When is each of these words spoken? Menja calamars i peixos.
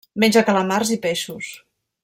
Menja 0.21 0.41
calamars 0.47 0.95
i 0.97 0.99
peixos. 1.05 1.53